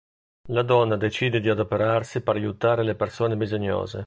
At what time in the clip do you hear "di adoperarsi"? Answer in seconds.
1.39-2.21